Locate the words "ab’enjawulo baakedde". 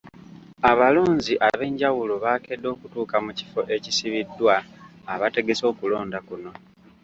1.49-2.67